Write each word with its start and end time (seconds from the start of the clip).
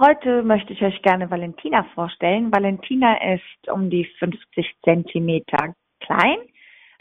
Heute 0.00 0.44
möchte 0.44 0.72
ich 0.72 0.82
euch 0.82 1.02
gerne 1.02 1.28
Valentina 1.28 1.82
vorstellen. 1.94 2.52
Valentina 2.52 3.16
ist 3.34 3.68
um 3.68 3.90
die 3.90 4.04
50 4.20 4.76
Zentimeter 4.84 5.74
klein, 5.98 6.36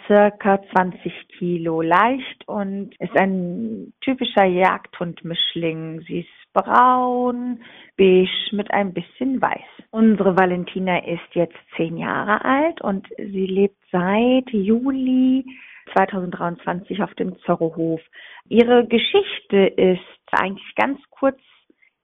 circa 0.08 0.59
20 0.73 1.28
Kilo 1.38 1.81
leicht 1.81 2.47
und 2.47 2.99
ist 2.99 3.15
ein 3.15 3.94
typischer 4.02 4.46
Jagdhundmischling. 4.46 6.02
Sie 6.07 6.21
ist 6.21 6.54
braun, 6.54 7.62
beige 7.97 8.31
mit 8.54 8.71
ein 8.71 8.94
bisschen 8.94 9.40
weiß. 9.44 9.86
Unsere 9.92 10.36
Valentina 10.36 11.06
ist 11.06 11.36
jetzt 11.36 11.58
zehn 11.76 11.98
Jahre 11.98 12.44
alt 12.44 12.82
und 12.82 13.08
sie 13.18 13.46
lebt 13.46 13.78
seit 13.92 14.50
Juli 14.50 15.46
2023 15.94 17.04
auf 17.04 17.14
dem 17.14 17.38
Zorrohof. 17.41 18.02
Ihre 18.50 18.88
Geschichte 18.88 19.68
ist 19.68 20.02
eigentlich 20.32 20.73
ganz 20.76 21.00
kurz 21.12 21.38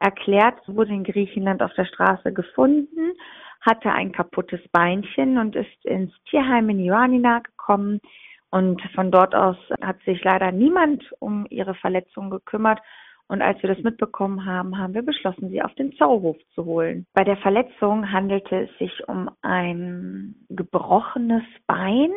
erklärt, 0.03 0.59
wurde 0.67 0.91
in 0.91 1.05
Griechenland 1.05 1.63
auf 1.63 1.73
der 1.73 1.85
Straße 1.85 2.33
gefunden, 2.33 3.13
hatte 3.61 3.91
ein 3.91 4.11
kaputtes 4.11 4.59
Beinchen 4.73 5.37
und 5.37 5.55
ist 5.55 5.85
ins 5.85 6.11
Tierheim 6.29 6.69
in 6.69 6.79
Ioannina 6.79 7.39
gekommen. 7.39 8.01
Und 8.51 8.81
von 8.93 9.09
dort 9.09 9.33
aus 9.33 9.57
hat 9.81 9.99
sich 10.03 10.23
leider 10.23 10.51
niemand 10.51 11.03
um 11.19 11.47
ihre 11.49 11.73
Verletzung 11.75 12.29
gekümmert. 12.29 12.79
Und 13.27 13.41
als 13.41 13.59
wir 13.63 13.73
das 13.73 13.81
mitbekommen 13.83 14.45
haben, 14.45 14.77
haben 14.77 14.93
wir 14.93 15.01
beschlossen, 15.01 15.49
sie 15.49 15.61
auf 15.61 15.73
den 15.75 15.93
Zauhof 15.93 16.35
zu 16.53 16.65
holen. 16.65 17.07
Bei 17.13 17.23
der 17.23 17.37
Verletzung 17.37 18.11
handelte 18.11 18.67
es 18.67 18.77
sich 18.77 19.07
um 19.07 19.29
ein 19.41 20.35
gebrochenes 20.49 21.43
Bein. 21.65 22.11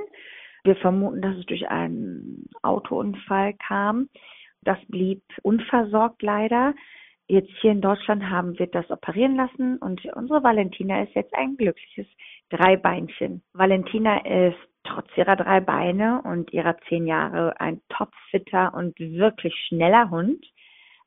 Wir 0.65 0.75
vermuten, 0.77 1.23
dass 1.23 1.37
es 1.37 1.47
durch 1.47 1.71
einen 1.71 2.51
Autounfall 2.63 3.55
kam. 3.55 4.09
Das 4.63 4.79
blieb 4.89 5.23
unversorgt 5.43 6.23
leider. 6.23 6.75
Jetzt 7.29 7.51
hier 7.61 7.73
in 7.73 7.81
Deutschland 7.81 8.31
haben 8.31 8.57
wir 8.59 8.69
das 8.69 8.89
operieren 8.89 9.35
lassen 9.35 9.79
und 9.79 10.05
unsere 10.15 10.45
Valentina 10.45 11.03
ist 11.03 11.15
jetzt 11.15 11.35
ein 11.35 11.57
glückliches 11.57 12.07
Dreibeinchen. 12.51 13.43
Valentina 13.53 14.25
ist 14.25 14.59
trotz 14.85 15.09
ihrer 15.17 15.35
drei 15.35 15.59
Beine 15.59 16.23
und 16.23 16.53
ihrer 16.53 16.79
zehn 16.89 17.05
Jahre 17.07 17.61
ein 17.61 17.81
topfitter 17.89 18.73
und 18.75 18.97
wirklich 19.01 19.55
schneller 19.67 20.09
Hund. 20.11 20.45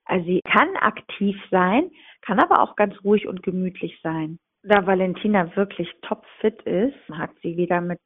Also 0.03 0.25
sie 0.25 0.41
kann 0.43 0.75
aktiv 0.75 1.37
sein, 1.51 1.89
kann 2.21 2.39
aber 2.39 2.63
auch 2.63 2.75
ganz 2.75 2.95
ruhig 3.05 3.25
und 3.25 3.41
gemütlich 3.41 3.97
sein. 4.03 4.39
Da 4.63 4.85
Valentina 4.85 5.55
wirklich 5.55 5.89
topfit 6.01 6.61
ist, 6.63 6.97
hat 7.13 7.31
sie 7.41 7.55
wieder 7.55 7.79
mit 7.79 8.01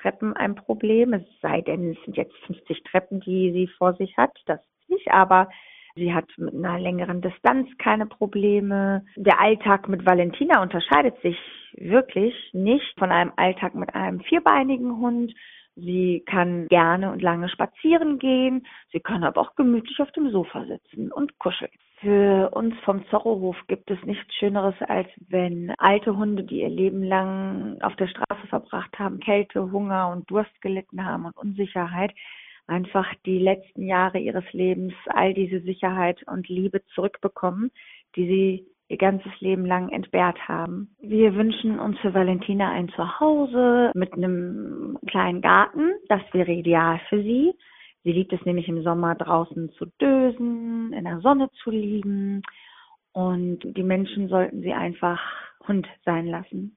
Treppen 0.00 0.34
ein 0.34 0.54
Problem. 0.54 1.14
Es 1.14 1.24
sei 1.42 1.62
denn, 1.62 1.90
es 1.90 2.04
sind 2.04 2.16
jetzt 2.16 2.36
50 2.46 2.84
Treppen, 2.84 3.18
die 3.20 3.50
sie 3.50 3.66
vor 3.66 3.94
sich 3.94 4.16
hat. 4.16 4.30
Das 4.46 4.60
nicht, 4.88 5.10
aber 5.10 5.48
Sie 5.96 6.12
hat 6.12 6.28
mit 6.36 6.54
einer 6.54 6.78
längeren 6.78 7.22
Distanz 7.22 7.68
keine 7.78 8.06
Probleme. 8.06 9.04
Der 9.16 9.40
Alltag 9.40 9.88
mit 9.88 10.04
Valentina 10.04 10.60
unterscheidet 10.60 11.20
sich 11.22 11.38
wirklich 11.72 12.34
nicht 12.52 12.94
von 12.98 13.10
einem 13.10 13.32
Alltag 13.36 13.74
mit 13.74 13.94
einem 13.94 14.20
vierbeinigen 14.20 14.98
Hund. 14.98 15.32
Sie 15.74 16.22
kann 16.26 16.68
gerne 16.68 17.10
und 17.12 17.22
lange 17.22 17.48
spazieren 17.48 18.18
gehen. 18.18 18.66
Sie 18.92 19.00
kann 19.00 19.24
aber 19.24 19.40
auch 19.40 19.56
gemütlich 19.56 19.98
auf 20.00 20.10
dem 20.12 20.30
Sofa 20.30 20.66
sitzen 20.66 21.10
und 21.10 21.38
kuscheln. 21.38 21.70
Für 22.00 22.50
uns 22.50 22.74
vom 22.84 23.06
Zorrohof 23.08 23.56
gibt 23.68 23.90
es 23.90 24.02
nichts 24.04 24.34
Schöneres, 24.34 24.74
als 24.80 25.08
wenn 25.28 25.72
alte 25.78 26.14
Hunde, 26.14 26.44
die 26.44 26.60
ihr 26.60 26.68
Leben 26.68 27.02
lang 27.02 27.78
auf 27.80 27.96
der 27.96 28.08
Straße 28.08 28.46
verbracht 28.48 28.98
haben, 28.98 29.18
Kälte, 29.18 29.72
Hunger 29.72 30.10
und 30.10 30.30
Durst 30.30 30.60
gelitten 30.60 31.02
haben 31.02 31.24
und 31.24 31.36
Unsicherheit, 31.38 32.12
einfach 32.66 33.06
die 33.24 33.38
letzten 33.38 33.82
Jahre 33.82 34.18
ihres 34.18 34.44
Lebens 34.52 34.94
all 35.06 35.34
diese 35.34 35.60
Sicherheit 35.60 36.22
und 36.26 36.48
Liebe 36.48 36.82
zurückbekommen, 36.94 37.70
die 38.16 38.26
sie 38.26 38.66
ihr 38.88 38.98
ganzes 38.98 39.32
Leben 39.40 39.66
lang 39.66 39.88
entbehrt 39.90 40.48
haben. 40.48 40.94
Wir 41.00 41.34
wünschen 41.34 41.78
uns 41.78 41.98
für 41.98 42.14
Valentina 42.14 42.70
ein 42.70 42.88
Zuhause 42.90 43.90
mit 43.94 44.12
einem 44.12 44.98
kleinen 45.08 45.40
Garten. 45.40 45.92
Das 46.08 46.22
wäre 46.32 46.52
ideal 46.52 47.00
für 47.08 47.22
sie. 47.22 47.54
Sie 48.04 48.12
liebt 48.12 48.32
es 48.32 48.44
nämlich 48.44 48.68
im 48.68 48.82
Sommer 48.82 49.16
draußen 49.16 49.72
zu 49.72 49.86
dösen, 50.00 50.92
in 50.92 51.04
der 51.04 51.20
Sonne 51.20 51.50
zu 51.62 51.70
liegen. 51.70 52.42
Und 53.12 53.60
die 53.64 53.82
Menschen 53.82 54.28
sollten 54.28 54.60
sie 54.62 54.72
einfach 54.72 55.20
Hund 55.66 55.88
sein 56.04 56.26
lassen. 56.26 56.74